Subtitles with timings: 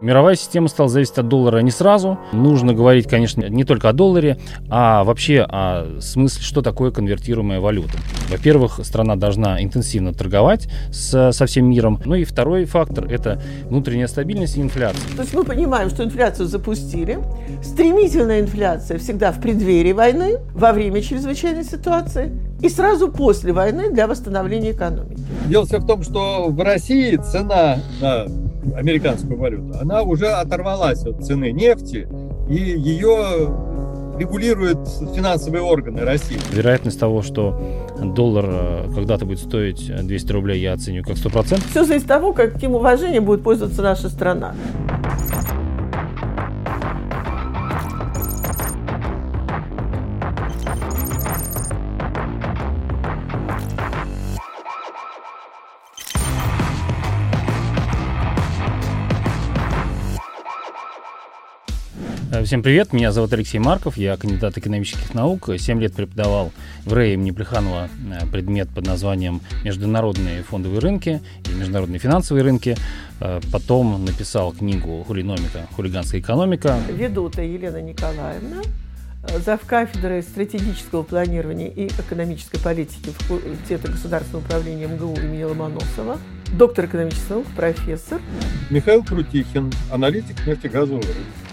[0.00, 2.18] Мировая система стала зависеть от доллара не сразу.
[2.32, 4.38] Нужно говорить, конечно, не только о долларе,
[4.70, 7.98] а вообще о смысле, что такое конвертируемая валюта.
[8.30, 12.00] Во-первых, страна должна интенсивно торговать с, со всем миром.
[12.04, 15.02] Ну и второй фактор– это внутренняя стабильность и инфляция.
[15.16, 17.18] То есть мы понимаем, что инфляцию запустили.
[17.62, 24.06] Стремительная инфляция всегда в преддверии войны, во время чрезвычайной ситуации и сразу после войны для
[24.06, 25.22] восстановления экономики.
[25.46, 28.26] Дело все в том, что в России цена на
[28.76, 32.08] американскую валюту, она уже оторвалась от цены нефти,
[32.48, 33.48] и ее
[34.18, 36.38] регулируют финансовые органы России.
[36.52, 37.60] Вероятность того, что
[38.02, 41.62] доллар э, когда-то будет стоить 200 рублей, я оценю как 100%.
[41.70, 44.54] Все зависит от того, каким уважением будет пользоваться наша страна.
[62.44, 65.48] Всем привет, меня зовут Алексей Марков, я кандидат экономических наук.
[65.58, 66.52] Семь лет преподавал
[66.84, 72.76] в РЭИ имени Плеханова э, предмет под названием «Международные фондовые рынки» и «Международные финансовые рынки».
[73.20, 75.66] Э, потом написал книгу «Хулиномика.
[75.74, 76.78] Хулиганская экономика».
[76.90, 78.62] Ведута Елена Николаевна,
[79.44, 79.60] зав.
[79.66, 86.18] кафедрой стратегического планирования и экономической политики факультета государственного управления МГУ имени Ломоносова,
[86.52, 88.20] доктор экономических наук, профессор.
[88.70, 91.47] Михаил Крутихин, аналитик нефтегазового рынка.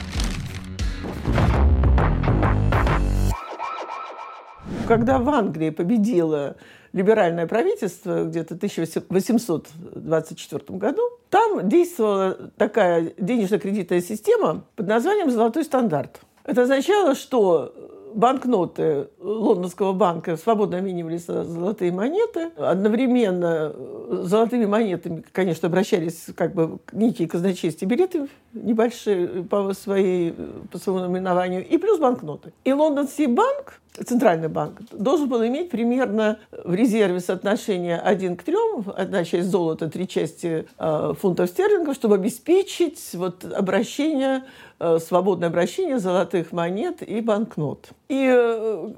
[4.88, 6.58] Когда в Англии победило
[6.94, 16.22] либеральное правительство где-то в 1824 году, там действовала такая денежно-кредитная система под названием «Золотой стандарт».
[16.44, 17.74] Это означало, что
[18.14, 22.52] банкноты Лондонского банка свободно обменивались на золотые монеты.
[22.56, 23.74] Одновременно
[24.22, 30.34] золотыми монетами, конечно, обращались как бы некие казначейские билеты небольшие по, своей,
[30.72, 32.54] по своему номинованию, и плюс банкноты.
[32.64, 38.56] И Лондонский банк, Центральный банк, должен был иметь примерно в резерве соотношение 1 к 3,
[38.96, 44.44] одна часть золота, три части э, фунтов стерлингов, чтобы обеспечить вот, обращение
[44.78, 47.92] Э, свободное обращение золотых монет и банкнот.
[48.10, 48.90] И э,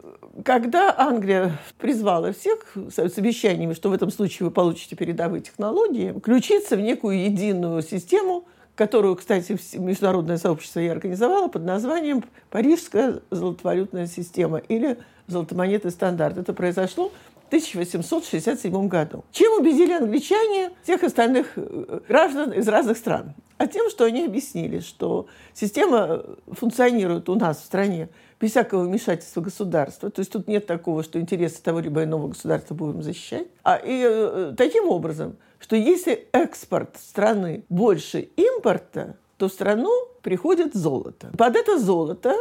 [0.43, 6.77] когда Англия призвала всех с обещаниями, что в этом случае вы получите передовые технологии, включиться
[6.77, 8.45] в некую единую систему,
[8.77, 16.37] которую, кстати, международное сообщество и организовало под названием «Парижская золотовалютная система» или «Золотомонетный стандарт».
[16.37, 17.11] Это произошло
[17.47, 19.23] 1867 году.
[19.31, 23.33] Чем убедили англичане всех остальных э, граждан из разных стран?
[23.57, 28.09] А тем, что они объяснили, что система функционирует у нас в стране
[28.39, 30.11] без всякого вмешательства государства.
[30.11, 33.47] То есть тут нет такого, что интересы того либо иного государства будем защищать.
[33.63, 39.91] А и э, таким образом, что если экспорт страны больше импорта, то в страну
[40.21, 41.31] приходит золото.
[41.37, 42.35] Под это золото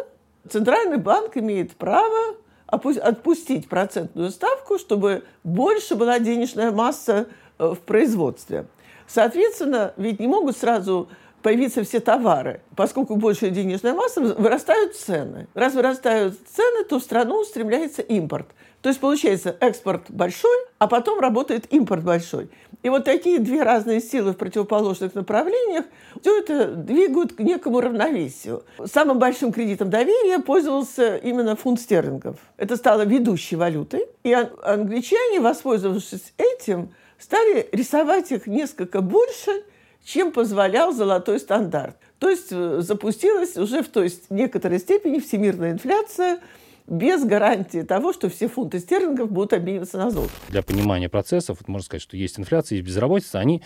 [0.48, 7.26] Центральный банк имеет право отпустить процентную ставку, чтобы больше была денежная масса
[7.58, 8.66] э, в производстве.
[9.06, 11.08] Соответственно, ведь не могут сразу
[11.42, 12.60] появиться все товары.
[12.74, 15.46] Поскольку больше денежная масса, вырастают цены.
[15.54, 18.48] Раз вырастают цены, то в страну устремляется импорт.
[18.86, 22.48] То есть получается экспорт большой, а потом работает импорт большой.
[22.84, 25.86] И вот такие две разные силы в противоположных направлениях
[26.20, 28.62] все это двигают к некому равновесию.
[28.84, 32.36] Самым большим кредитом доверия пользовался именно фунт стерлингов.
[32.58, 34.06] Это стало ведущей валютой.
[34.22, 39.64] И англичане, воспользовавшись этим, стали рисовать их несколько больше,
[40.04, 41.96] чем позволял золотой стандарт.
[42.20, 46.38] То есть э, запустилась уже в той некоторой степени всемирная инфляция–
[46.86, 50.32] без гарантии того, что все фунты стерлингов будут обмениваться на золото.
[50.48, 53.62] Для понимания процессов, можно сказать, что есть инфляция, есть безработица, они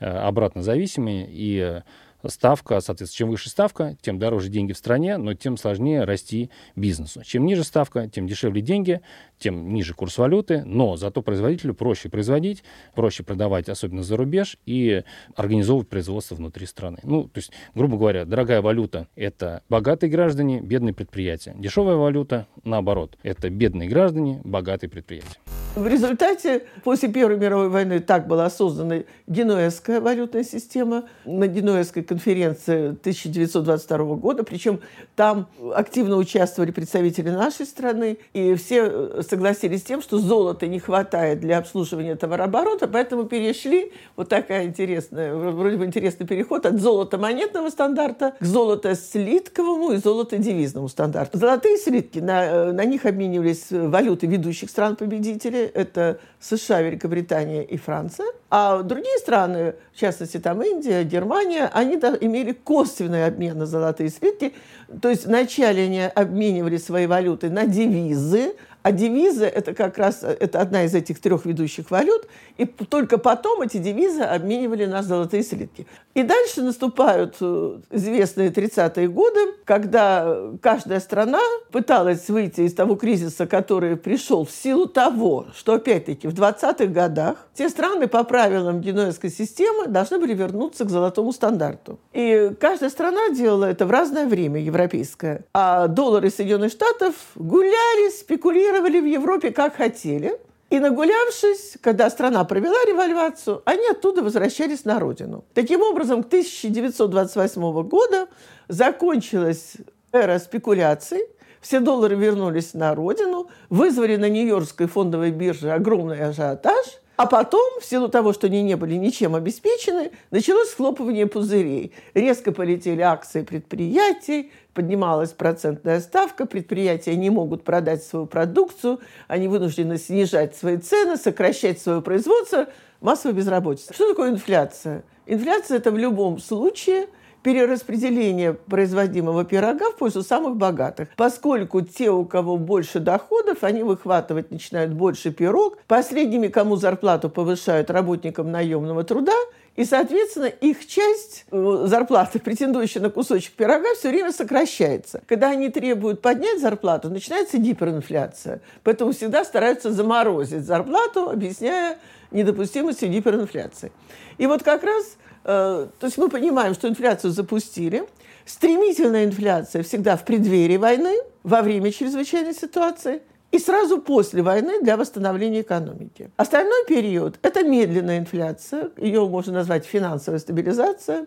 [0.00, 1.82] э, обратно зависимы, и э,
[2.28, 7.22] ставка, соответственно, чем выше ставка, тем дороже деньги в стране, но тем сложнее расти бизнесу.
[7.24, 9.00] Чем ниже ставка, тем дешевле деньги,
[9.38, 12.64] тем ниже курс валюты, но зато производителю проще производить,
[12.94, 15.02] проще продавать, особенно за рубеж, и
[15.36, 16.98] организовывать производство внутри страны.
[17.02, 21.54] Ну, то есть, грубо говоря, дорогая валюта– это богатые граждане, бедные предприятия.
[21.58, 25.38] Дешевая валюта, наоборот, это бедные граждане, богатые предприятия.
[25.74, 32.90] В результате после Первой мировой войны так была создана генуэзская валютная система на Генуэзской конференции
[32.90, 34.44] 1922 года.
[34.44, 34.80] Причем
[35.16, 41.40] там активно участвовали представители нашей страны, и все согласились с тем, что золота не хватает
[41.40, 47.68] для обслуживания товарооборота, поэтому перешли, вот такая интересная, вроде бы интересный переход от золота монетного
[47.70, 51.38] стандарта к золото слитковому и золото девизному стандарту.
[51.38, 58.26] Золотые слитки, на, на них обменивались валюты ведущих стран-победителей, это США, Великобритания и Франция.
[58.56, 64.54] А другие страны, в частности там Индия, Германия, они имели косвенный обмен на золотые слитки.
[65.02, 68.54] То есть вначале они обменивали свои валюты на девизы,
[68.84, 72.28] а девизы– это как раз это одна из этих трех ведущих валют.
[72.58, 75.86] И только потом эти девизы обменивали на золотые слитки.
[76.12, 81.40] И дальше наступают э, известные 30-е годы, когда каждая страна
[81.72, 87.38] пыталась выйти из того кризиса, который пришел в силу того, что, опять-таки, в 20-х годах
[87.54, 91.98] те страны по правилам генуэзской системы должны были вернуться к золотому стандарту.
[92.12, 95.46] И каждая страна делала это в разное время, европейская.
[95.54, 100.38] А доллары Соединенных Штатов гуляли, спекулировали в Европе как хотели–
[100.74, 105.44] и нагулявшись, когда страна провела револьвацию, они оттуда возвращались на родину.
[105.54, 108.26] Таким образом, к 1928 года
[108.66, 109.74] закончилась
[110.10, 111.20] эра спекуляций,
[111.60, 116.86] все доллары вернулись на родину, вызвали на Нью-Йоркской фондовой бирже огромный ажиотаж–
[117.16, 121.92] а потом, в силу того, что они не были ничем обеспечены, началось схлопывание пузырей.
[122.14, 129.98] Резко полетели акции предприятий, поднималась процентная ставка, предприятия не могут продать свою продукцию, они вынуждены
[129.98, 132.66] снижать свои цены, сокращать свое производство,
[133.00, 133.94] массовая безработица.
[133.94, 135.04] Что такое инфляция?
[135.26, 137.06] Инфляция– это в любом случае–
[137.44, 141.08] перераспределение производимого пирога в пользу самых богатых.
[141.14, 145.78] Поскольку те, у кого больше доходов, они выхватывать начинают больше пирог.
[145.86, 149.36] Последними, кому зарплату повышают работникам наемного труда,
[149.76, 155.20] и, соответственно, их часть э, зарплаты, претендующая на кусочек пирога, все время сокращается.
[155.26, 158.60] Когда они требуют поднять зарплату, начинается гиперинфляция.
[158.84, 161.98] Поэтому всегда стараются заморозить зарплату, объясняя
[162.30, 163.92] недопустимостью гиперинфляции.
[164.38, 168.04] И вот как раз то есть мы понимаем, что инфляцию запустили.
[168.46, 174.96] Стремительная инфляция всегда в преддверии войны, во время чрезвычайной ситуации и сразу после войны для
[174.96, 176.30] восстановления экономики.
[176.36, 181.26] Остальной период– это медленная инфляция, ее можно назвать финансовая стабилизация.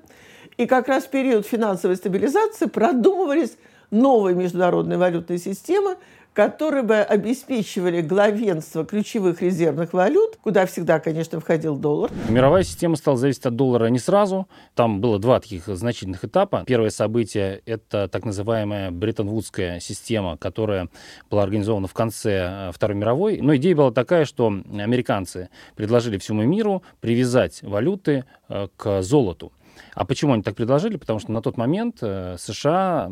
[0.58, 3.58] И как раз в период финансовой стабилизации продумывались
[3.92, 5.96] новые международные валютные системы,
[6.38, 12.12] которые бы обеспечивали главенство ключевых резервных валют, куда всегда, конечно, входил доллар.
[12.30, 14.48] Мировая система стала зависеть от доллара не сразу.
[14.76, 16.64] Там было два таких значительных этапа.
[16.68, 20.90] Первое событие— это так называемая Бреттон-Вудская система, которая
[21.32, 23.42] была организована в конце э, Второй мировой.
[23.42, 29.54] Но идея была такая, что американцы предложили всему миру привязать валюты э, к золоту.
[29.98, 30.96] А почему они так предложили?
[30.96, 33.06] Потому что на тот момент э, США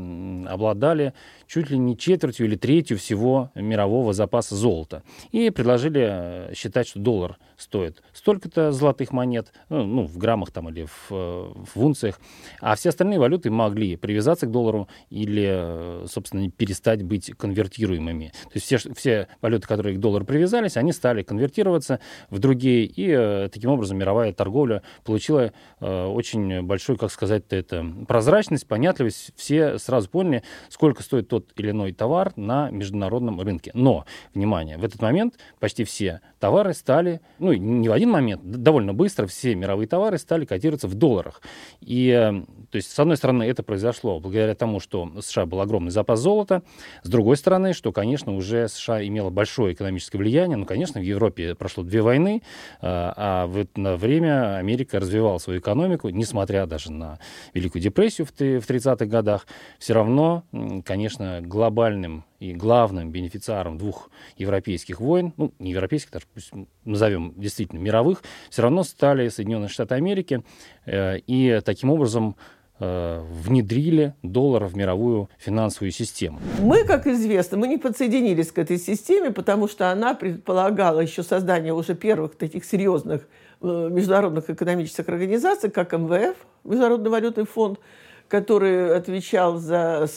[0.48, 1.16] обладали
[1.48, 5.02] чуть ли не четвертью или третью всего мирового запаса золота.
[5.32, 10.68] И предложили э, считать, что доллар стоит столько-то золотых монет, ну, ну в граммах там
[10.70, 12.20] или в, э, в унциях,
[12.60, 18.30] а все остальные валюты могли привязаться к доллару или, собственно, перестать быть конвертируемыми.
[18.46, 22.00] То есть все, все валюты, которые к доллару привязались, они стали конвертироваться
[22.32, 29.34] в другие, и таким образом мировая торговля получила очень большой, как сказать это, прозрачность, понятливость.
[29.36, 33.70] Все сразу поняли, сколько стоит тот или иной товар на международном рынке.
[33.76, 38.94] Но, внимание, в этот момент почти все товары стали, ну, не в один момент, довольно
[38.94, 41.42] быстро все мировые товары стали котироваться в долларах.
[41.82, 42.32] И, э,
[42.70, 46.20] то есть, с одной стороны, это произошло благодаря тому, что в США был огромный запас
[46.20, 46.64] золота,
[47.04, 51.56] с другой стороны, что, конечно, уже США имела большое экономическое влияние, ну, конечно, в Европе
[51.56, 52.42] прошло две войны, э,
[52.82, 57.20] а в это время Америка развивала свою экономику, несмотря даже на
[57.54, 59.48] Великую депрессию в 30-х годах,
[59.80, 60.44] все равно,
[60.86, 66.52] конечно, глобальным и главным бенефициаром двух европейских войн, ну, не европейских, даже пусть
[66.84, 70.44] назовем действительно мировых, все равно стали Соединенные Штаты Америки,
[70.86, 72.36] э, и таким образом
[72.80, 76.40] э, внедрили доллар в мировую финансовую систему.
[76.60, 81.74] Мы, как известно, мы не подсоединились к этой системе, потому что она предполагала еще создание
[81.74, 83.28] уже первых таких серьезных
[83.62, 87.80] э, международных экономических организаций, как МВФ, Международный валютный фонд,
[88.28, 90.08] который отвечал за,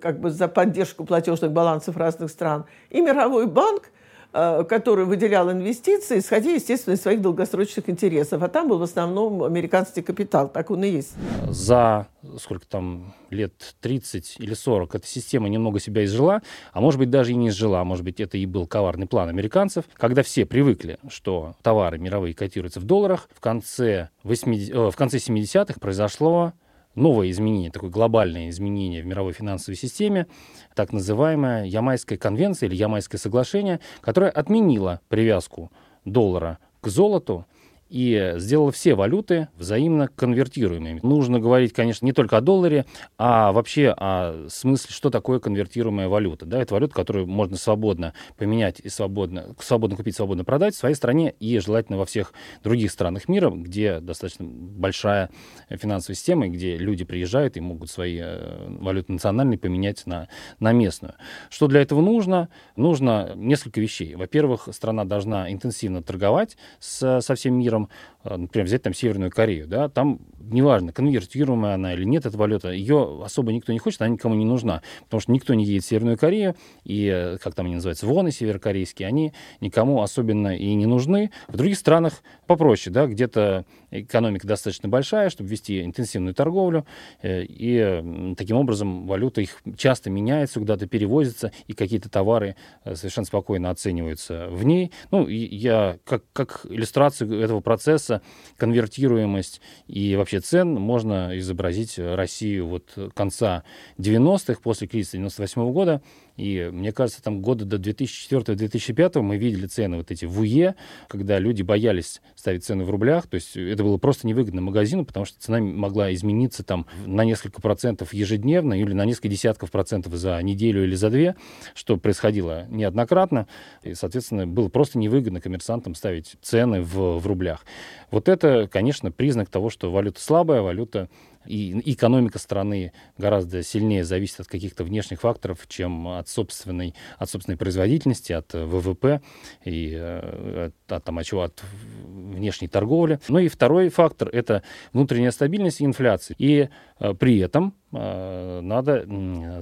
[0.00, 3.90] как бы за поддержку платежных балансов разных стран, и Мировой банк,
[4.32, 8.42] э, который выделял инвестиции, исходя, естественно, из своих долгосрочных интересов.
[8.42, 11.14] А там был в основном американский капитал, так он и есть.
[11.48, 12.06] За
[12.38, 17.32] сколько там, лет 30 или 40 эта система немного себя изжила, а может быть даже
[17.32, 21.54] и не изжила, может быть это и был коварный план американцев, когда все привыкли, что
[21.62, 24.74] товары мировые котируются в долларах, в конце, 80...
[24.74, 26.52] Э, в конце 70-х произошло
[26.98, 30.26] новое изменение, такое глобальное изменение в мировой финансовой системе,
[30.74, 35.70] так называемая Ямайская конвенция или Ямайское соглашение, которое отменило привязку
[36.04, 37.46] доллара к золоту
[37.88, 41.00] и сделала все валюты взаимно конвертируемыми.
[41.02, 46.46] Нужно говорить, конечно, не только о долларе, а вообще о смысле, что такое конвертируемая валюта.
[46.46, 50.94] Да, это валюта, которую можно свободно поменять и свободно, свободно купить, свободно продать в своей
[50.94, 55.30] стране и желательно во всех других странах мира, где достаточно большая
[55.68, 60.28] финансовая система, где люди приезжают и могут свои э, валюты национальные поменять на,
[60.60, 61.14] на местную.
[61.50, 62.48] Что для этого нужно?
[62.76, 64.14] Нужно несколько вещей.
[64.14, 67.77] Во-первых, страна должна интенсивно торговать с, со всем миром.
[67.78, 67.86] Э,
[68.24, 69.66] например, взять там Северную Корею.
[69.66, 69.88] Да?
[69.88, 70.20] Там
[70.50, 74.44] неважно, конвертируемая она или нет, эта валюта, ее особо никто не хочет, она никому не
[74.44, 74.82] нужна.
[75.04, 78.30] Потому что никто не едет в Северную Корею, и, э, как там они называются, воны
[78.30, 81.30] северокорейские, они никому особенно и не нужны.
[81.48, 86.86] В других странах попроще, да, где-то экономика достаточно большая, чтобы вести интенсивную торговлю,
[87.22, 93.26] э, и таким образом валюта их часто меняется, куда-то перевозится, и какие-то товары э, совершенно
[93.26, 94.92] спокойно оцениваются в ней.
[95.10, 98.07] Ну, я как, как иллюстрацию этого процесса,
[98.56, 103.64] конвертируемость и вообще цен можно изобразить Россию вот конца
[103.98, 106.02] 90-х, после кризиса 98 -го года,
[106.38, 110.76] и мне кажется, там года до 2004-2005 мы видели цены вот эти в УЕ,
[111.08, 113.26] когда люди боялись ставить цены в рублях.
[113.26, 117.60] То есть это было просто невыгодно магазину, потому что цена могла измениться там на несколько
[117.60, 121.34] процентов ежедневно или на несколько десятков процентов за неделю или за две,
[121.74, 123.48] что происходило неоднократно.
[123.82, 127.64] И, соответственно, было просто невыгодно коммерсантам ставить цены в, в рублях.
[128.12, 131.08] Вот это, конечно, признак того, что валюта слабая, валюта
[131.46, 137.56] и экономика страны гораздо сильнее зависит от каких-то внешних факторов, чем от собственной, от собственной
[137.56, 139.22] производительности, от э, ВВП
[139.64, 141.62] и э, от, от, там, от, чего, от
[142.04, 143.18] внешней торговли.
[143.28, 146.34] Ну и второй фактор– это внутренняя стабильность и инфляция.
[146.38, 146.68] И
[146.98, 149.06] э, при этом надо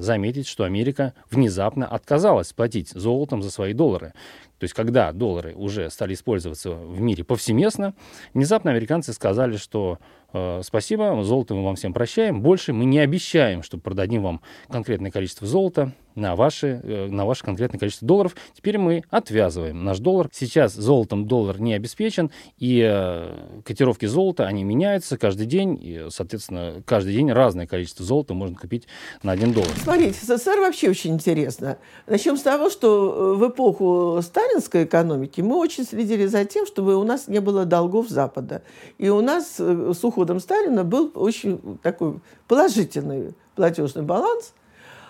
[0.00, 4.14] заметить, что Америка внезапно отказалась платить золотом за свои доллары.
[4.58, 7.94] То есть, когда доллары уже стали использоваться в мире повсеместно,
[8.34, 10.25] внезапно американцы сказали, что Э,
[10.62, 12.40] спасибо, золото мы вам всем прощаем.
[12.40, 17.44] Больше мы не обещаем, что продадим вам конкретное количество золота на, ваши, э, на ваше
[17.44, 18.34] конкретное количество долларов.
[18.54, 20.28] Теперь мы отвязываем наш доллар.
[20.32, 26.82] Сейчас золотом доллар не обеспечен, и э, котировки золота, они меняются каждый день, и, соответственно,
[26.84, 28.88] каждый день разное количество золота можно купить
[29.22, 29.70] на 1 доллар.
[29.82, 31.78] Смотрите, СССР вообще очень интересно.
[32.06, 37.04] Начнем с того, что в эпоху сталинской экономики мы очень следили за тем, чтобы у
[37.04, 38.62] нас не было долгов Запада.
[38.98, 44.52] И у нас с уходом Сталина был очень такой положительный платежный баланс.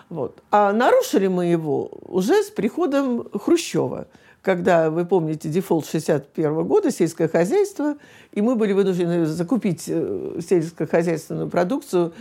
[0.09, 0.41] Вот.
[0.51, 4.07] А нарушили мы его уже с приходом Хрущева,
[4.41, 7.97] когда, вы помните, дефолт 61 года, сельское хозяйство,
[8.31, 12.13] и мы были вынуждены закупить э, сельскохозяйственную продукцию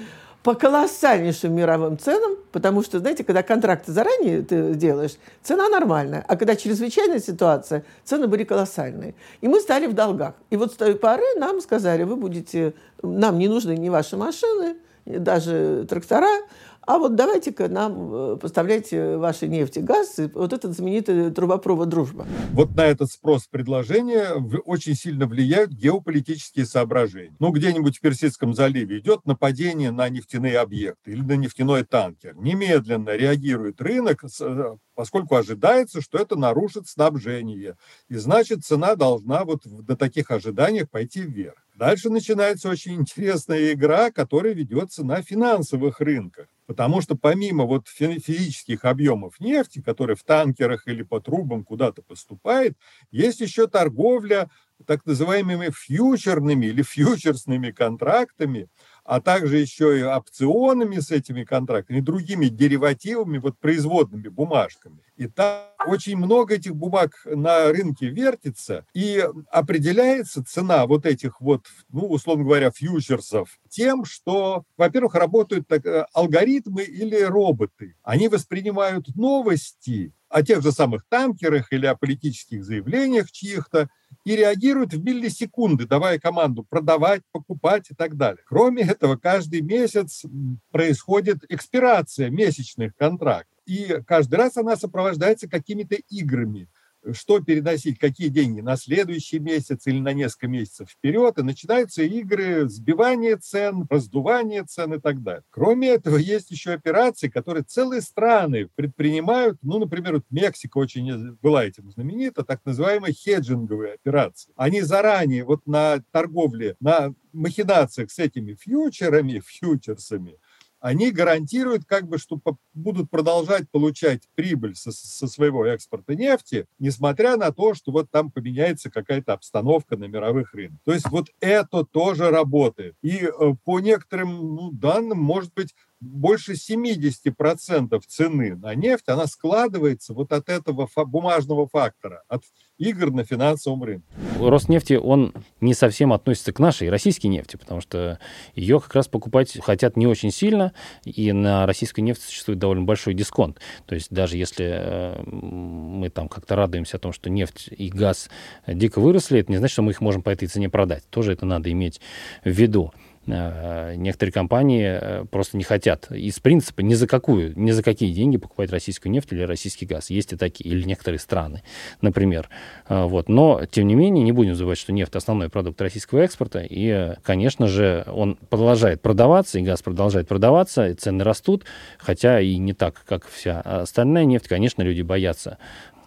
[0.42, 6.36] по колоссальнейшим мировым ценам, потому что, знаете, когда контракты заранее ты делаешь, цена нормальная, а
[6.36, 9.14] когда чрезвычайная ситуация, цены были колоссальные.
[9.40, 10.34] И мы стали в долгах.
[10.50, 14.76] И вот с той поры нам сказали, вы будете, нам не нужны ни ваши машины,
[15.04, 16.42] даже трактора,
[16.86, 21.88] а вот давайте-ка нам э, поставляйте ваши нефть и газ, и вот этот знаменитый трубопровод
[21.88, 22.26] «Дружба».
[22.52, 24.28] Вот на этот спрос предложения
[24.64, 27.34] очень сильно влияют геополитические соображения.
[27.40, 32.36] Ну, где-нибудь в Персидском заливе идет нападение на нефтяные объекты или на нефтяной танкер.
[32.36, 37.76] Немедленно реагирует рынок, э, поскольку ожидается, что это нарушит снабжение.
[38.08, 41.66] И значит, цена должна вот до таких ожиданиях пойти вверх.
[41.74, 46.46] Дальше начинается очень интересная игра, которая ведется на финансовых рынках.
[46.66, 52.76] Потому что помимо вот физических объемов нефти, которые в танкерах или по трубам куда-то поступает,
[53.12, 54.50] есть еще торговля
[54.84, 58.68] так называемыми фьючерными или фьючерсными контрактами,
[59.06, 64.98] а также еще и опционами с этими контрактами, другими деривативами, вот производными бумажками.
[65.16, 71.66] И там очень много этих бумаг на рынке вертится, и определяется цена вот этих вот,
[71.90, 77.94] ну, условно говоря, фьючерсов тем, что, во-первых, работают так, э, алгоритмы или роботы.
[78.02, 83.88] Они воспринимают новости о тех же самых танкерах или о политических заявлениях чьих-то,
[84.26, 88.42] и реагируют в миллисекунды, давая команду продавать, покупать и так далее.
[88.44, 90.24] Кроме этого, каждый месяц
[90.72, 93.56] происходит экспирация месячных контрактов.
[93.66, 96.68] И каждый раз она сопровождается какими-то играми
[97.12, 102.68] что переносить, какие деньги на следующий месяц или на несколько месяцев вперед, и начинаются игры
[102.68, 105.42] сбивания цен, раздувания цен и так далее.
[105.50, 111.64] Кроме этого, есть еще операции, которые целые страны предпринимают, ну, например, вот Мексика очень была
[111.64, 114.52] этим знаменита, так называемые хеджинговые операции.
[114.56, 120.38] Они заранее вот на торговле, на махинациях с этими фьючерами, фьючерсами,
[120.86, 122.40] они гарантируют, как бы, что
[122.72, 128.30] будут продолжать получать прибыль со, со своего экспорта нефти, несмотря на то, что вот там
[128.30, 130.78] поменяется какая-то обстановка на мировых рынках.
[130.84, 132.94] То есть вот это тоже работает.
[133.02, 133.30] И э,
[133.64, 140.48] по некоторым ну, данным, может быть, больше 70% цены на нефть, она складывается вот от
[140.48, 142.42] этого бумажного фактора, от
[142.78, 144.06] игр на финансовом рынке.
[144.38, 148.18] Роснефти, он не совсем относится к нашей российской нефти, потому что
[148.54, 150.72] ее как раз покупать хотят не очень сильно,
[151.04, 153.60] и на российской нефти существует довольно большой дисконт.
[153.86, 158.28] То есть даже если э, мы там как-то радуемся о том, что нефть и газ
[158.66, 161.04] дико выросли, это не значит, что мы их можем по этой цене продать.
[161.08, 162.00] Тоже это надо иметь
[162.44, 162.92] в виду.
[163.26, 168.12] Э, некоторые компании э, просто не хотят из принципа ни за какую, ни за какие
[168.12, 170.10] деньги покупать российскую нефть или российский газ.
[170.10, 171.62] Есть и такие, или некоторые страны,
[172.00, 172.48] например.
[172.88, 173.28] Э, вот.
[173.28, 177.66] Но, тем не менее, не будем забывать, что нефть– основной продукт российского экспорта, и, конечно
[177.66, 181.64] же, он продолжает продаваться, и газ продолжает продаваться, и цены растут,
[181.98, 184.46] хотя и не так, как вся остальная нефть.
[184.46, 185.58] Конечно, люди боятся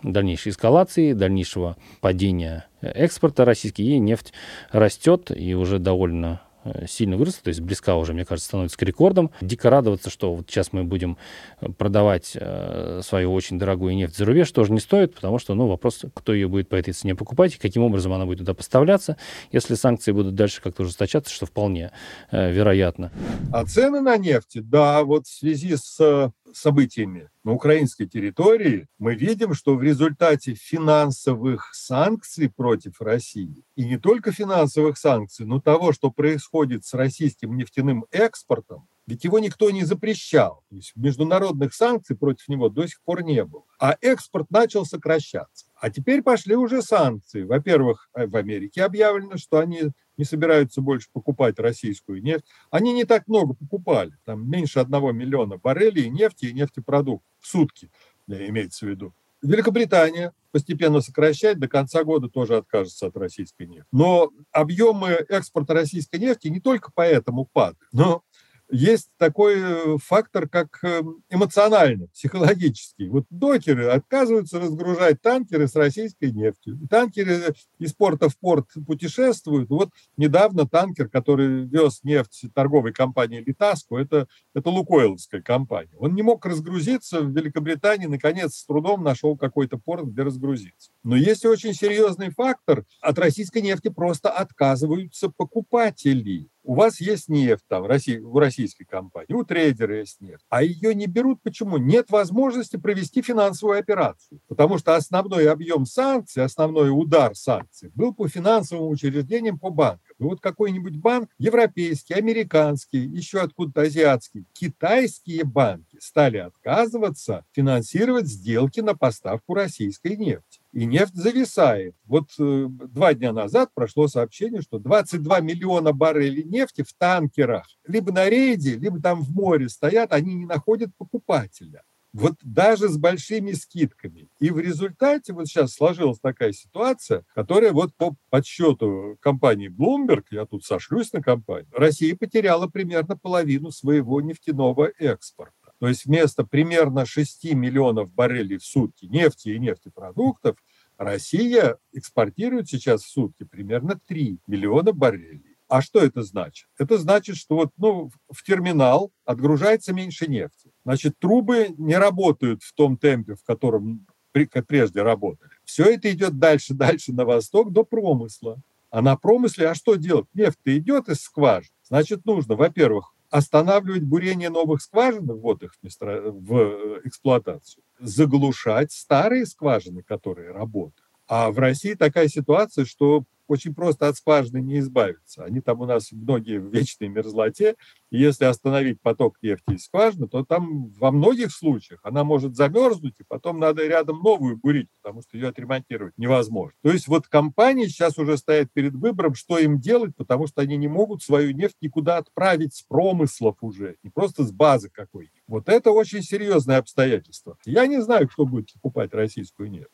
[0.04, 4.32] дальнейшей эскалации, дальнейшего падения экспорта российский, и нефть
[4.72, 6.42] растет, и уже довольно
[6.88, 9.32] сильно выросла, то есть близка уже, мне кажется, становится к рекордам.
[9.42, 11.18] Дико радоваться, что вот сейчас мы будем
[11.62, 15.68] э, продавать э, свою очень дорогую нефть за рубеж, тоже не стоит, потому что, ну,
[15.68, 19.18] вопрос, кто ее будет по этой цене покупать и каким образом она будет туда поставляться,
[19.52, 21.92] если санкции будут дальше как-то ужесточаться, что вполне
[22.32, 23.12] э, вероятно.
[23.52, 29.54] А цены на нефть, да, вот в связи с событиями на украинской территории, мы видим,
[29.54, 36.12] что в результате финансовых санкций против России, и не только финансовых санкций, но того, что
[36.12, 40.64] происходит с российским нефтяным экспортом, ведь его никто не запрещал.
[40.70, 43.64] То есть международных санкций против него до сих пор не было.
[43.80, 45.66] А экспорт начал сокращаться.
[45.80, 47.44] А теперь пошли уже санкции.
[47.44, 52.46] Во-первых, э, в Америке объявлено, что они не собираются больше покупать российскую нефть.
[52.70, 54.12] Они не так много покупали.
[54.26, 57.90] Там меньше одного миллиона баррелей нефти и нефтепродуктов в сутки,
[58.28, 59.14] имеется в виду.
[59.42, 63.88] Великобритания постепенно сокращает, до конца года тоже откажется от российской нефти.
[63.94, 68.24] Но объемы экспорта российской нефти не только поэтому падают, но
[68.72, 73.10] есть такой э, фактор, как эм, эмоциональный, психологический.
[73.10, 76.80] Вот докеры отказываются разгружать танкеры с российской нефтью.
[76.90, 79.70] Танкеры из порта в порт путешествуют.
[79.70, 85.96] Вот недавно танкер, который вез нефть торговой компании «Литаску», это, это лукойловская компания.
[85.98, 90.92] Он не мог разгрузиться в Великобритании, наконец, с трудом нашел какой-то порт, где разгрузиться.
[91.04, 92.86] Но есть очень серьезный фактор.
[93.02, 96.48] От российской нефти просто отказываются покупатели.
[96.70, 101.08] У вас есть нефть там, у российской компании, у трейдера есть нефть, а ее не
[101.08, 101.42] берут.
[101.42, 101.78] Почему?
[101.78, 104.40] Нет возможности провести финансовую операцию.
[104.48, 110.09] Потому что основной объем санкций, основной удар санкций был по финансовым учреждениям, по банкам.
[110.20, 118.82] И вот какой-нибудь банк, европейский, американский, еще откуда-то азиатский, китайские банки стали отказываться финансировать сделки
[118.82, 121.96] на поставку российской нефти и нефть зависает.
[122.06, 128.12] Вот э, два дня назад прошло сообщение, что 22 миллиона баррелей нефти в танкерах либо
[128.12, 131.84] на рейде, либо там в море стоят, они не находят покупателя.
[132.12, 134.30] Вот даже с большими скидками.
[134.40, 140.46] И в результате вот сейчас сложилась такая ситуация, которая вот по подсчету компании Bloomberg, я
[140.46, 145.54] тут сошлюсь на компанию, Россия потеряла примерно половину своего нефтяного экспорта.
[145.80, 150.58] То есть вместо примерно 6 миллионов баррелей в сутки нефти и нефтепродуктов
[150.98, 155.56] Россия экспортирует сейчас в сутки примерно 3 миллиона баррелей.
[155.70, 156.68] А что это значит?
[156.78, 160.69] Это значит, что вот, ну, в терминал отгружается меньше нефти.
[160.86, 165.52] Значит, трубы не работают в том темпе, в котором прежде работали.
[165.66, 168.62] Все это идет дальше, дальше на восток до промысла.
[168.92, 170.26] А на промысле, а что делать?
[170.34, 171.72] Нефть идет из скважин.
[171.84, 180.02] Значит, нужно, во-первых, останавливать бурение новых скважин, ввод их в э, эксплуатацию, заглушать старые скважины,
[180.02, 181.09] которые работают.
[181.30, 185.44] А в России такая ситуация, что очень просто от скважины не избавиться.
[185.44, 187.76] Они там у нас многие в вечной мерзлоте.
[188.12, 193.16] И если остановить поток нефти из скважины, то там во многих случаях она может замерзнуть,
[193.20, 196.74] и потом надо рядом новую бурить, потому что ее отремонтировать невозможно.
[196.84, 200.78] То есть вот компании сейчас уже стоят перед выбором, что им делать, потому что они
[200.78, 205.44] не могут свою нефть никуда отправить с промыслов уже, не просто с базы какой-нибудь.
[205.48, 207.58] Вот это очень серьезное обстоятельство.
[207.66, 209.90] Я не знаю, кто будет покупать российскую нефть.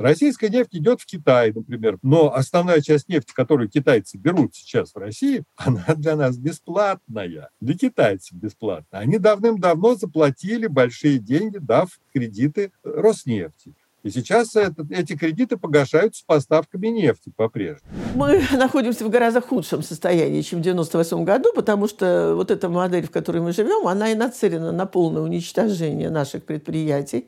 [0.00, 4.96] Российская нефть идет в Китай, например, но основная часть нефти, которую китайцы берут сейчас в
[4.96, 9.02] России, она для нас бесплатная, для китайцев бесплатная.
[9.02, 13.74] Они давным-давно заплатили большие деньги, дав кредиты Роснефти.
[14.02, 17.92] И сейчас это, эти кредиты погашаются поставками нефти по-прежнему.
[18.14, 23.06] Мы находимся в гораздо худшем состоянии, чем в 1998 году, потому что вот эта модель,
[23.06, 27.26] в которой мы живем, она и нацелена на полное уничтожение наших предприятий,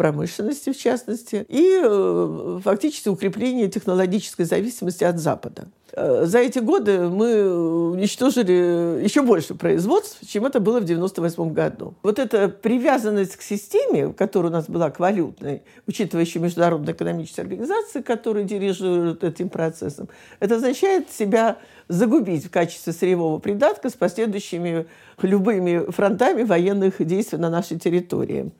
[0.00, 5.68] промышленности в частности, и э, фактически укрепление технологической зависимости от Запада.
[5.92, 11.94] Э, за эти годы мы уничтожили еще больше производств, чем это было в 1998 году.
[12.02, 17.44] Вот эта привязанность к системе, которая у нас была к валютной, учитывая еще Международную экономическую
[17.44, 24.86] организацию, которая дирижирует этим процессом, это означает себя загубить в качестве сырьевого придатка с последующими
[25.22, 28.52] любыми фронтами военных действий на нашей территории.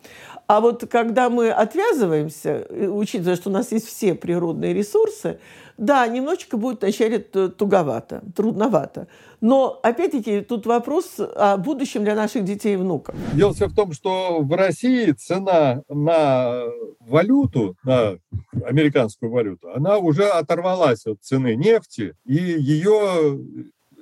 [0.46, 5.38] А вот когда мы отвязываемся, учитывая, что у нас есть все природные ресурсы,
[5.80, 9.06] да, немножечко будет вначале туговато, трудновато.
[9.40, 13.14] Но, опять-таки, тут вопрос о будущем для наших детей и внуков.
[13.32, 16.64] Дело все в том, что в России цена на
[17.00, 18.18] валюту, на
[18.66, 23.40] американскую валюту, она уже оторвалась от цены нефти, и ее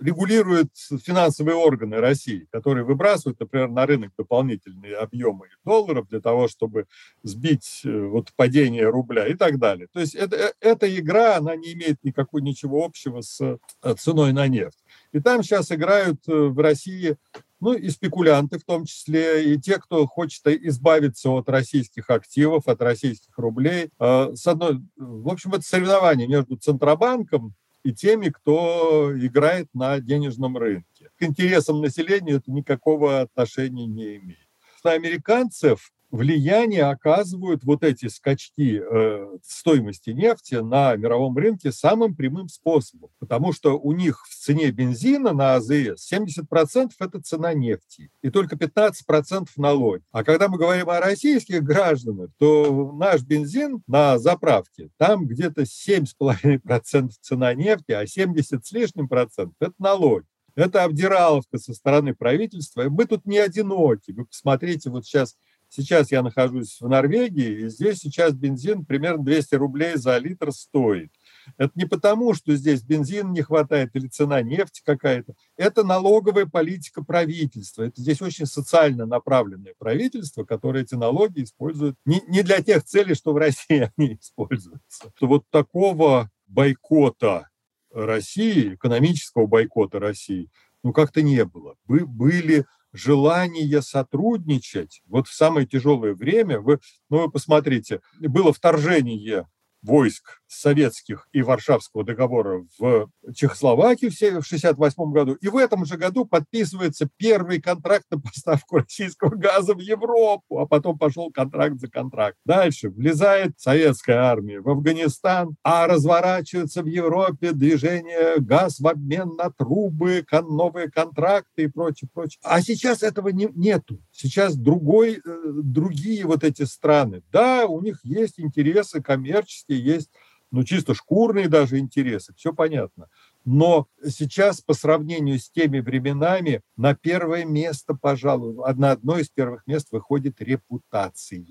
[0.01, 6.87] регулируют финансовые органы России, которые выбрасывают, например, на рынок дополнительные объемы долларов для того, чтобы
[7.23, 9.89] сбить э, вот падение рубля и так далее.
[9.93, 14.33] То есть это, э, эта игра, она не имеет никакой ничего общего с э, ценой
[14.33, 14.79] на нефть.
[15.13, 17.17] И там сейчас играют в России
[17.61, 22.81] ну и спекулянты в том числе, и те, кто хочет избавиться от российских активов, от
[22.81, 23.91] российских рублей.
[23.99, 31.11] С одной, в общем, это соревнование между Центробанком и теми, кто играет на денежном рынке.
[31.19, 34.49] К интересам населения это никакого отношения не имеет.
[34.85, 42.49] На американцев влияние оказывают вот эти скачки э, стоимости нефти на мировом рынке самым прямым
[42.49, 48.31] способом, потому что у них в цене бензина на АЗС 70% это цена нефти и
[48.31, 50.03] только 15% налоги.
[50.11, 57.11] А когда мы говорим о российских гражданах, то наш бензин на заправке, там где-то 7,5%
[57.21, 60.25] цена нефти, а 70 с лишним процентов– это налоги.
[60.59, 62.83] Это обдираловка со стороны правительства.
[62.89, 64.11] Мы тут не одиноки.
[64.11, 65.37] Вы посмотрите, вот сейчас
[65.69, 71.11] Сейчас я нахожусь в Норвегии, и здесь сейчас бензин примерно 200 рублей за литр стоит.
[71.57, 75.35] Это не потому, что здесь бензин не хватает или цена нефти какая-то.
[75.57, 77.83] Это налоговая политика правительства.
[77.85, 83.15] Это здесь очень социально направленное правительство, которое эти налоги использует не, не для тех целей,
[83.15, 85.13] что в России они используются.
[85.21, 87.49] Вот такого бойкота
[87.93, 90.51] России, экономического бойкота России,
[90.83, 91.77] ну как-то не было.
[91.87, 92.67] Вы были
[92.99, 95.03] желание сотрудничать.
[95.07, 99.49] Вот в самое тяжелое время, вы, ну вы посмотрите, было вторжение
[99.83, 105.35] войск советских и Варшавского договора в Чехословакию в 1968 году.
[105.35, 110.67] И в этом же году подписывается первый контракт на поставку российского газа в Европу, а
[110.67, 112.37] потом пошел контракт за контракт.
[112.45, 119.51] Дальше влезает советская армия в Афганистан, а разворачивается в Европе движение газ в обмен на
[119.51, 122.39] трубы, новые контракты и прочее, прочее.
[122.43, 124.01] А сейчас этого не, нету.
[124.11, 127.23] Сейчас другой, э, другие вот эти страны.
[127.31, 130.11] Да, у них есть интересы коммерческие, есть
[130.51, 133.09] ну, чисто шкурные даже интересы, все понятно.
[133.45, 139.67] Но сейчас по сравнению с теми временами на первое место, пожалуй, на одно из первых
[139.67, 141.45] мест выходит репутация.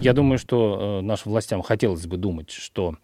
[0.00, 2.96] Я думаю, что э, нашим властям хотелось бы думать, что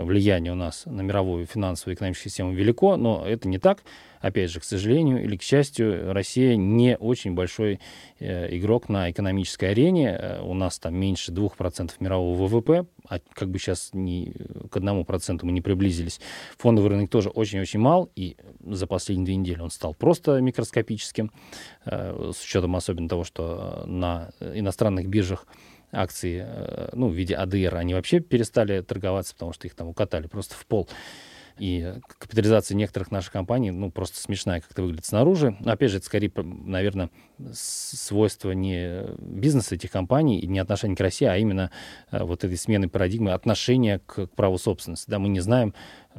[0.00, 3.82] влияние у нас на мировую финансовую и экономическую систему велико, но это не так.
[4.20, 7.80] Опять же, к сожалению или к счастью, Россия не очень большой
[8.20, 10.16] э, игрок на экономической арене.
[10.16, 14.32] Э, у нас там меньше 2% мирового ВВП, а как бы сейчас ни,
[14.70, 16.20] к 1% мы не приблизились.
[16.56, 21.32] Фондовый рынок тоже очень-очень мал, и за последние две недели он стал просто микроскопическим,
[21.84, 25.46] с учетом особенно того, что на иностранных биржах
[25.92, 30.26] акции, э, ну, в виде АДР, они вообще перестали торговаться, потому что их там укатали
[30.26, 30.88] просто в пол.
[31.58, 35.56] И капитализация некоторых наших компаний, ну, просто смешная как-то выглядит снаружи.
[35.60, 37.10] Но, опять же, это скорее, наверное,
[37.52, 41.70] свойство не бизнеса этих компаний и не отношения к России, а именно
[42.10, 45.10] э, вот этой смены парадигмы отношения к, к праву собственности.
[45.10, 45.74] Да, мы не знаем,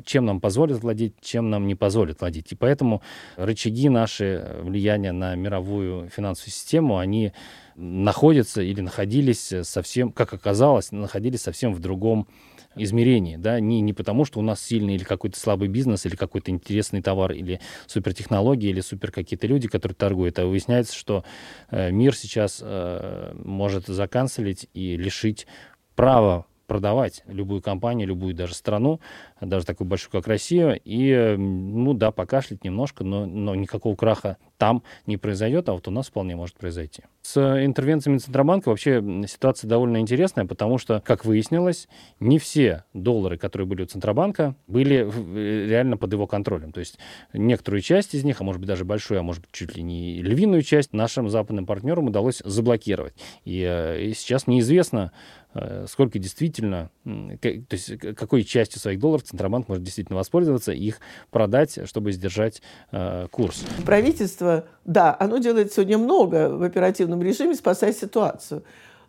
[0.06, 2.52] чем нам позволят владеть, чем нам не позволят владеть.
[2.52, 3.02] И поэтому
[3.36, 7.34] рычаги наши влияния на мировую финансовую систему, они
[7.76, 12.28] находятся или находились совсем, как оказалось, находились совсем в другом
[12.76, 16.52] измерении, да, не, не потому, что у нас сильный или какой-то слабый бизнес, или какой-то
[16.52, 21.24] интересный товар, или супертехнологии, или супер какие-то люди, которые торгуют, а выясняется, что
[21.70, 25.48] э, мир сейчас э, может заканцелить и лишить
[25.96, 29.00] права продавать любую компанию, любую даже страну,
[29.40, 34.82] даже такую большую, как Россия, и, ну да, покашлять немножко, но, но никакого краха там
[35.06, 37.04] не произойдет, а вот у нас вполне может произойти.
[37.22, 41.88] С интервенциями Центробанка вообще ситуация довольно интересная, потому что, как выяснилось,
[42.20, 46.72] не все доллары, которые были у Центробанка, были э, реально под его контролем.
[46.72, 46.98] То есть
[47.34, 50.24] некоторую часть из них, а может быть даже большую, а может быть чуть ли не
[50.24, 53.14] львиную часть, нашим западным партнерам удалось заблокировать.
[53.46, 55.43] И, э, и сейчас неизвестно, Э,
[55.88, 62.12] сколько действительно, то есть какой частью своих долларов Центробанк может действительно воспользоваться, их продать, чтобы
[62.12, 62.62] сдержать
[62.92, 63.64] э, курс.
[63.86, 68.64] Правительство, да, оно делает сегодня много в оперативном режиме, спасая ситуацию.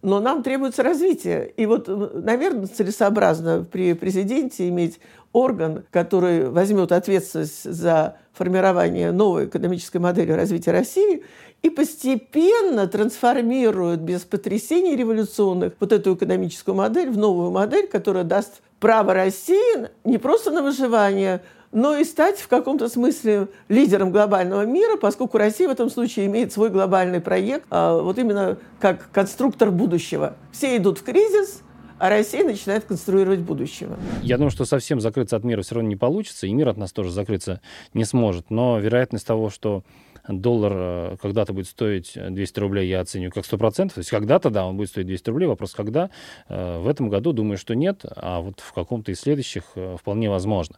[0.04, 1.50] Но нам требуется развитие.
[1.56, 5.00] И вот, наверное, целесообразно при президенте иметь
[5.32, 11.24] орган, который возьмет ответственность за формирование новой экономической модели развития России
[11.62, 18.60] и постепенно трансформирует без потрясений революционных вот эту экономическую модель в новую модель, которая даст
[18.80, 21.40] право России не просто на выживание,
[21.74, 26.52] но и стать в каком-то смысле лидером глобального мира, поскольку Россия в этом случае имеет
[26.52, 30.37] свой глобальный проект, а, вот именно как конструктор будущего.
[30.52, 31.62] Все идут в кризис,
[31.98, 33.96] а Россия начинает конструировать будущего.
[34.22, 36.92] Я думаю, что совсем закрыться от мира все равно не получится, и мир от нас
[36.92, 37.60] тоже закрыться
[37.92, 38.50] не сможет.
[38.50, 39.82] Но вероятность того, что
[40.28, 43.92] доллар э, когда-то будет стоить 200 рублей, я оцениваю как 100%.
[43.94, 45.46] То есть когда-то, да, он будет стоить 200 рублей.
[45.46, 46.10] Вопрос, когда?
[46.48, 50.30] Э, в этом году, думаю, что нет, а вот в каком-то из следующих э, вполне
[50.30, 50.76] возможно.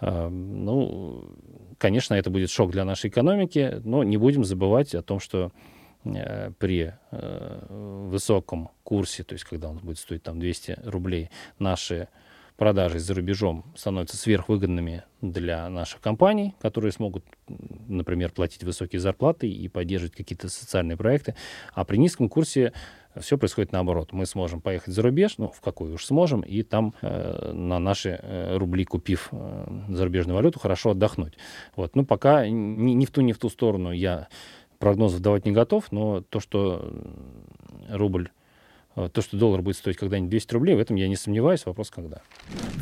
[0.00, 1.24] Ну,
[1.78, 5.52] конечно, это будет шок для нашей экономики, но не будем забывать о том, что
[6.58, 6.92] при
[7.68, 12.08] высоком курсе, то есть когда он будет стоить там 200 рублей, наши
[12.62, 17.24] продажи за рубежом становятся сверхвыгодными для наших компаний, которые смогут,
[17.88, 21.34] например, платить высокие зарплаты и поддерживать какие-то социальные проекты.
[21.74, 22.72] А при низком курсе
[23.18, 24.12] все происходит наоборот.
[24.12, 28.20] Мы сможем поехать за рубеж, ну, в какой уж сможем, и там э, на наши
[28.22, 31.34] э, рубли, купив э, зарубежную валюту, хорошо отдохнуть.
[31.74, 31.96] Вот.
[31.96, 34.28] Ну, пока ни, ни в ту, ни в ту сторону я
[34.78, 36.92] прогнозов давать не готов, но то, что
[37.90, 38.41] рубль а,
[38.94, 41.64] то, что доллар будет стоить когда-нибудь 200 рублей, в этом я не сомневаюсь.
[41.66, 42.22] Вопрос, когда.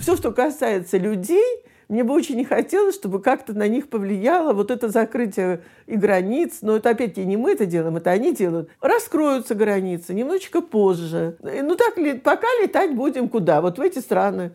[0.00, 1.44] Все, что касается людей,
[1.88, 6.58] мне бы очень не хотелось, чтобы как-то на них повлияло вот это закрытие и границ.
[6.62, 8.70] Но это опять-таки не мы это делаем, это они делают.
[8.80, 11.36] Раскроются границы немножечко позже.
[11.40, 13.60] Ну так, пока летать будем куда?
[13.60, 14.52] Вот в эти страны.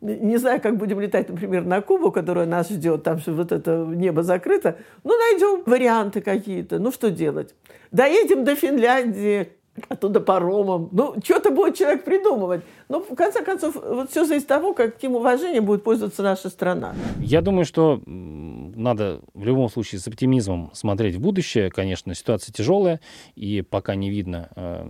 [0.00, 3.84] Не знаю, как будем летать, например, на Кубу, которая нас ждет, там что вот это
[3.84, 4.78] небо закрыто.
[5.02, 6.78] Ну, найдем варианты какие-то.
[6.78, 7.54] Ну, что делать?
[7.90, 9.48] Доедем до Финляндии,
[9.88, 10.88] оттуда паромом.
[10.92, 12.62] Ну, что-то будет человек придумывать.
[12.88, 16.94] Но, в конце концов, вот все зависит от того, каким уважением будет пользоваться наша страна.
[17.20, 21.70] Я думаю, что надо в любом случае с оптимизмом смотреть в будущее.
[21.70, 23.00] Конечно, ситуация тяжелая,
[23.34, 24.84] и пока не видно э,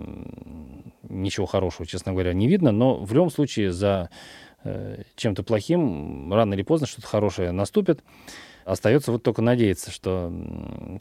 [1.08, 2.72] ничего хорошего, честно говоря, не видно.
[2.72, 4.10] Но в любом случае за
[4.64, 8.02] э, чем-то плохим рано или поздно что-то хорошее наступит.
[8.68, 10.30] Остается вот только надеяться, что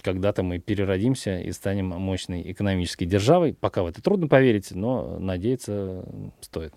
[0.01, 3.53] когда-то мы переродимся и станем мощной экономической державой.
[3.53, 6.06] Пока в это трудно поверить, но надеяться
[6.39, 6.73] стоит.